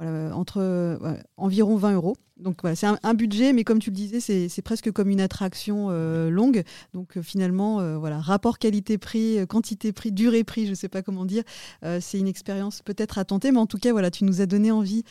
entre 0.00 0.98
environ 1.36 1.76
20 1.76 1.94
euros. 1.94 2.16
Donc 2.38 2.58
voilà, 2.62 2.76
c'est 2.76 2.86
un, 2.86 3.14
budget, 3.14 3.52
mais 3.52 3.64
comme 3.64 3.80
tu 3.80 3.90
le 3.90 3.96
disais, 3.96 4.20
c'est 4.20 4.62
presque 4.62 4.92
comme 4.92 5.10
une 5.10 5.20
attraction 5.20 5.88
euh, 5.90 6.30
longue. 6.30 6.62
Donc 6.94 7.16
euh, 7.16 7.22
finalement, 7.22 7.80
euh, 7.80 7.98
voilà, 7.98 8.20
rapport 8.20 8.58
qualité-prix, 8.58 9.46
quantité-prix, 9.48 10.12
durée-prix, 10.12 10.66
je 10.66 10.70
ne 10.70 10.76
sais 10.76 10.88
pas 10.88 11.02
comment 11.02 11.24
dire. 11.24 11.42
C'est 12.00 12.18
une 12.18 12.28
expérience 12.28 12.82
peut-être 12.82 13.18
à 13.18 13.24
tenter, 13.24 13.50
mais 13.50 13.58
en 13.58 13.66
tout 13.66 13.78
cas, 13.78 13.92
voilà, 13.92 14.10
tu 14.10 14.24
nous 14.24 14.40
as 14.40 14.46
donné 14.46 14.70
envie. 14.70 15.04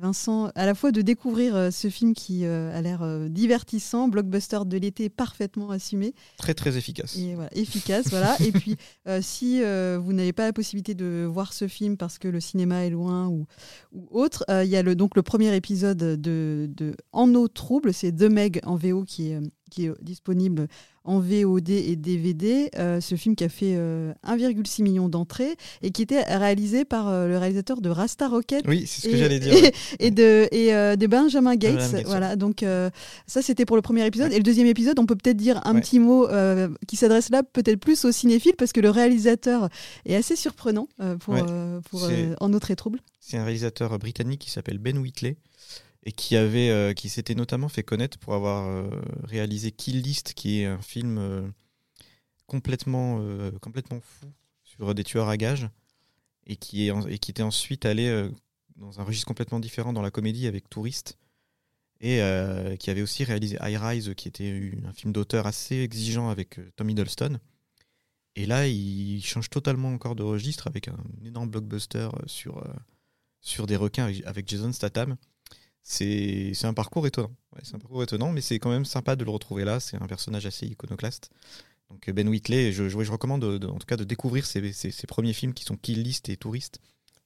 Vincent, 0.00 0.50
à 0.54 0.66
la 0.66 0.74
fois 0.74 0.92
de 0.92 1.02
découvrir 1.02 1.54
euh, 1.56 1.70
ce 1.70 1.88
film 1.88 2.14
qui 2.14 2.44
euh, 2.44 2.76
a 2.76 2.80
l'air 2.82 3.02
euh, 3.02 3.28
divertissant, 3.28 4.08
blockbuster 4.08 4.60
de 4.66 4.76
l'été 4.76 5.08
parfaitement 5.08 5.70
assumé, 5.70 6.14
Très 6.36 6.54
très 6.54 6.76
efficace. 6.76 7.16
et 7.16 7.34
voilà, 7.34 7.50
efficace, 7.56 8.08
voilà. 8.10 8.36
Et 8.40 8.52
puis, 8.52 8.76
euh, 9.08 9.20
si 9.22 9.62
euh, 9.62 9.98
vous 10.02 10.12
n'avez 10.12 10.32
pas 10.32 10.44
la 10.46 10.52
possibilité 10.52 10.94
de 10.94 11.28
voir 11.30 11.52
ce 11.52 11.68
film 11.68 11.96
parce 11.96 12.18
que 12.18 12.28
le 12.28 12.40
cinéma 12.40 12.84
est 12.86 12.90
loin 12.90 13.28
ou, 13.28 13.46
ou 13.92 14.08
autre, 14.10 14.44
euh, 14.50 14.64
il 14.64 14.70
y 14.70 14.76
a 14.76 14.82
le, 14.82 14.94
donc 14.94 15.16
le 15.16 15.22
premier 15.22 15.54
épisode 15.54 15.98
de, 15.98 16.68
de 16.68 16.94
En 17.12 17.34
eau 17.34 17.48
trouble, 17.48 17.94
c'est 17.94 18.12
The 18.12 18.30
Meg 18.30 18.60
en 18.64 18.76
VO 18.76 19.04
qui 19.04 19.30
est, 19.30 19.40
qui 19.70 19.86
est 19.86 19.92
disponible 20.02 20.68
en 21.06 21.18
VOD 21.20 21.68
et 21.70 21.96
DVD. 21.96 22.70
Euh, 22.78 23.00
ce 23.00 23.14
film 23.16 23.36
qui 23.36 23.44
a 23.44 23.48
fait 23.50 23.74
euh, 23.76 24.12
1,6 24.26 24.82
million 24.82 25.08
d'entrées 25.08 25.56
et 25.82 25.90
qui 25.90 26.00
était 26.02 26.22
réalisé 26.22 26.84
par 26.86 27.08
euh, 27.08 27.28
le 27.28 27.36
réalisateur 27.36 27.80
de 27.82 27.90
Rasta 27.90 28.28
Rocket 28.28 28.64
Oui, 28.66 28.86
c'est 28.86 29.02
ce 29.02 29.08
que 29.12 29.16
j'allais 29.18 29.38
dire. 29.38 29.52
et 29.98 30.10
de, 30.10 30.48
et, 30.50 30.74
euh, 30.74 30.96
de 30.96 31.06
Benjamin 31.06 31.56
Gates. 31.56 31.74
Benjamin 31.74 31.98
Gates, 31.98 32.06
voilà, 32.06 32.36
donc 32.36 32.62
euh, 32.62 32.88
ça 33.26 33.42
c'était 33.42 33.66
pour 33.66 33.76
le 33.76 33.82
premier 33.82 34.06
épisode. 34.06 34.28
Ouais. 34.30 34.34
Et 34.36 34.38
le 34.38 34.44
deuxième 34.44 34.66
épisode, 34.66 34.98
on 34.98 35.04
peut 35.06 35.16
peut-être 35.16 35.36
dire 35.36 35.60
un 35.66 35.74
Ouais. 35.74 35.80
petit 35.82 35.98
mot 35.98 36.26
euh, 36.28 36.68
qui 36.88 36.96
s'adresse 36.96 37.28
là 37.30 37.42
peut-être 37.42 37.80
plus 37.80 38.04
aux 38.06 38.12
cinéphiles 38.12 38.54
parce 38.56 38.72
que 38.72 38.80
le 38.80 38.90
réalisateur 38.90 39.68
est 40.06 40.14
assez 40.16 40.36
surprenant 40.36 40.88
euh, 41.00 41.16
pour, 41.16 41.34
euh, 41.34 41.80
pour 41.90 42.04
euh, 42.04 42.34
En 42.40 42.52
autre 42.54 42.70
et 42.70 42.76
trouble. 42.76 43.00
C'est 43.20 43.36
un 43.36 43.44
réalisateur 43.44 43.98
britannique 43.98 44.40
qui 44.40 44.50
s'appelle 44.50 44.78
Ben 44.78 44.96
Whitley 44.98 45.36
et 46.04 46.12
qui 46.12 46.36
avait, 46.36 46.70
euh, 46.70 46.92
qui 46.92 47.08
s'était 47.08 47.34
notamment 47.34 47.68
fait 47.68 47.82
connaître 47.82 48.18
pour 48.18 48.34
avoir 48.34 48.68
euh, 48.68 48.88
réalisé 49.24 49.72
Kill 49.72 50.00
List, 50.00 50.34
qui 50.34 50.60
est 50.60 50.66
un 50.66 50.80
film 50.80 51.18
euh, 51.18 51.48
complètement, 52.46 53.24
complètement 53.62 54.00
fou 54.00 54.26
sur 54.62 54.94
des 54.94 55.02
tueurs 55.02 55.28
à 55.30 55.36
gages 55.38 55.68
et 56.46 56.56
qui, 56.56 56.86
est 56.86 56.92
et 57.08 57.18
qui 57.18 57.30
était 57.30 57.42
ensuite 57.42 57.86
allé 57.86 58.28
dans 58.76 59.00
un 59.00 59.02
registre 59.02 59.26
complètement 59.26 59.60
différent 59.60 59.94
dans 59.94 60.02
la 60.02 60.10
comédie 60.10 60.46
avec 60.46 60.68
Touriste 60.68 61.16
et 62.00 62.20
qui 62.78 62.90
avait 62.90 63.00
aussi 63.00 63.24
réalisé 63.24 63.56
High 63.62 63.78
Rise, 63.78 64.12
qui 64.14 64.28
était 64.28 64.72
un 64.84 64.92
film 64.92 65.14
d'auteur 65.14 65.46
assez 65.46 65.76
exigeant 65.76 66.28
avec 66.28 66.60
Tom 66.76 66.90
Hiddleston. 66.90 67.38
Et 68.36 68.44
là, 68.44 68.68
il 68.68 69.24
change 69.24 69.48
totalement 69.48 69.88
encore 69.88 70.14
de 70.14 70.22
registre 70.22 70.66
avec 70.66 70.88
un 70.88 71.02
énorme 71.24 71.48
blockbuster 71.48 72.10
sur, 72.26 72.62
sur 73.40 73.66
des 73.66 73.76
requins 73.76 74.12
avec 74.26 74.46
Jason 74.46 74.72
Statham. 74.72 75.16
C'est 75.86 76.52
un 76.64 76.72
parcours 76.74 77.06
étonnant. 77.06 77.30
Ouais, 77.54 77.60
c'est 77.62 77.74
un 77.74 77.78
parcours 77.78 78.02
étonnant, 78.02 78.32
mais 78.32 78.40
c'est 78.40 78.58
quand 78.58 78.70
même 78.70 78.86
sympa 78.86 79.16
de 79.16 79.24
le 79.24 79.30
retrouver 79.30 79.64
là. 79.64 79.80
C'est 79.80 79.96
un 80.00 80.06
personnage 80.06 80.46
assez 80.46 80.66
iconoclaste. 80.66 81.30
Donc 81.90 82.08
Ben 82.10 82.26
Whitley, 82.28 82.72
je, 82.72 82.88
je, 82.88 83.02
je 83.04 83.12
recommande 83.12 83.42
de- 83.42 83.58
de- 83.58 83.66
en 83.66 83.78
tout 83.78 83.86
cas 83.86 83.96
de 83.96 84.04
découvrir 84.04 84.46
ses, 84.46 84.72
ses- 84.72 84.90
ses 84.90 85.06
premiers 85.06 85.34
films 85.34 85.52
qui 85.52 85.64
sont 85.64 85.76
Kill 85.76 86.02
List 86.02 86.30
et 86.30 86.36
Touriste, 86.38 86.78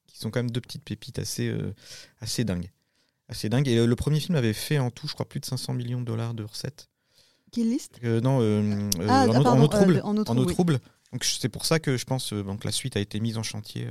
qui 0.09 0.19
sont 0.19 0.31
quand 0.33 0.41
même 0.41 0.51
deux 0.51 0.61
petites 0.61 0.83
pépites 0.83 1.21
assez, 1.21 1.47
euh, 1.49 1.73
assez 2.21 2.43
dingues. 2.45 2.71
Assez. 3.29 3.47
Et 3.47 3.79
euh, 3.79 3.87
le 3.87 3.97
premier 3.97 4.19
film 4.19 4.35
avait 4.37 4.53
fait 4.53 4.79
en 4.81 4.91
tout, 4.91 5.07
je 5.07 5.15
crois, 5.15 5.29
plus 5.29 5.39
de 5.39 5.45
500 5.45 5.75
millions 5.75 6.01
de 6.01 6.07
dollars 6.07 6.35
de 6.35 6.43
recettes. 6.43 6.89
Kill 7.53 7.71
List? 7.71 8.01
Euh, 8.03 8.21
non, 8.21 8.41
euh, 8.43 8.91
Ah, 9.09 9.27
en, 9.27 9.29
eau- 9.29 9.33
pardon, 9.45 9.51
en 9.51 9.63
eau 9.63 9.69
trouble. 9.69 10.01
en 10.05 10.17
eau 10.17 10.45
trouble, 10.45 10.73
oui. 10.83 10.91
Donc 11.13 11.25
c'est 11.25 11.49
pour 11.49 11.65
ça 11.65 11.79
que 11.79 11.97
je 11.97 12.05
pense 12.05 12.33
donc 12.35 12.65
la 12.65 12.73
suite 12.73 12.97
a 12.97 13.01
été 13.01 13.19
mise 13.21 13.39
en 13.39 13.43
chantier 13.43 13.87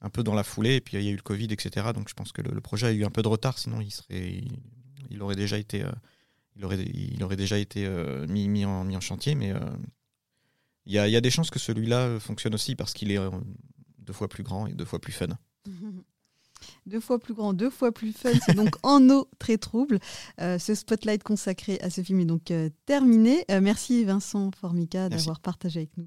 un 0.00 0.10
peu 0.10 0.22
dans 0.22 0.34
la 0.34 0.44
foulée 0.44 0.76
et 0.76 0.80
puis 0.80 0.96
il 0.96 1.04
y 1.04 1.08
a 1.08 1.10
eu 1.10 1.16
le 1.16 1.22
Covid 1.22 1.48
etc. 1.50 1.88
Donc 1.94 2.08
je 2.08 2.14
pense 2.14 2.32
que 2.32 2.42
le, 2.42 2.60
projet 2.60 2.86
a 2.86 2.92
eu 2.92 3.04
un 3.04 3.10
peu 3.10 3.22
de 3.22 3.28
retard 3.28 3.58
sinon 3.58 3.80
il 3.80 3.90
serait 3.90 4.42
il, 5.10 5.22
aurait 5.22 5.36
déjà 5.36 5.58
été 5.58 5.84
mis, 8.28 8.64
en 8.64 9.00
chantier 9.00 9.34
mais 9.34 9.52
euh, 9.52 9.58
il 10.86 10.92
y, 10.92 11.10
y 11.10 11.16
a 11.16 11.20
des 11.20 11.30
chances 11.30 11.50
que 11.50 11.58
celui-là 11.58 12.18
fonctionne 12.18 12.54
aussi 12.54 12.74
parce 12.74 12.94
qu'il 12.94 13.10
est 13.10 13.18
euh, 13.18 13.30
deux 13.98 14.12
fois 14.12 14.28
plus 14.28 14.42
grand 14.42 14.66
et 14.66 14.72
deux 14.72 14.84
fois 14.84 15.00
plus 15.00 15.12
fun. 15.12 15.28
Deux 16.86 17.00
fois 17.00 17.18
plus 17.18 17.34
grand, 17.34 17.52
deux 17.52 17.70
fois 17.70 17.92
plus 17.92 18.12
fun, 18.12 18.30
c'est 18.46 18.54
donc 18.54 18.76
en 18.82 19.08
eau 19.10 19.28
très 19.38 19.58
trouble. 19.58 19.98
Euh, 20.40 20.58
ce 20.58 20.74
spotlight 20.74 21.22
consacré 21.22 21.78
à 21.80 21.90
ce 21.90 22.00
film 22.02 22.20
est 22.20 22.24
donc 22.24 22.50
euh, 22.50 22.70
terminé. 22.86 23.44
Euh, 23.50 23.60
merci 23.60 24.04
Vincent 24.04 24.50
Formica 24.58 25.08
d'avoir 25.08 25.40
partagé 25.40 25.80
avec 25.80 25.96
nous 25.96 26.06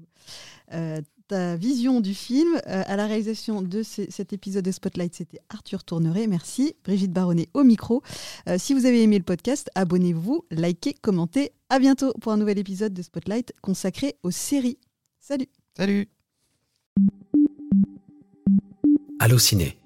euh, 0.74 1.00
ta 1.28 1.56
vision 1.56 2.00
du 2.00 2.14
film. 2.14 2.48
Euh, 2.66 2.82
à 2.86 2.96
la 2.96 3.06
réalisation 3.06 3.62
de 3.62 3.82
ce- 3.82 4.10
cet 4.10 4.32
épisode 4.32 4.64
de 4.64 4.70
Spotlight, 4.72 5.14
c'était 5.14 5.40
Arthur 5.48 5.84
Tourneret. 5.84 6.26
Merci. 6.26 6.74
Brigitte 6.84 7.12
Baronnet 7.12 7.48
au 7.54 7.62
micro. 7.64 8.02
Euh, 8.48 8.56
si 8.58 8.74
vous 8.74 8.84
avez 8.86 9.02
aimé 9.02 9.18
le 9.18 9.24
podcast, 9.24 9.70
abonnez-vous, 9.74 10.44
likez, 10.50 10.94
commentez. 11.00 11.52
À 11.70 11.78
bientôt 11.78 12.12
pour 12.20 12.32
un 12.32 12.36
nouvel 12.36 12.58
épisode 12.58 12.92
de 12.92 13.02
Spotlight 13.02 13.52
consacré 13.62 14.16
aux 14.22 14.30
séries. 14.30 14.78
Salut 15.20 15.46
Salut 15.76 16.08
Allociné, 19.18 19.78